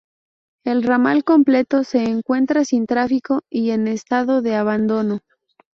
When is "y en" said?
3.51-3.87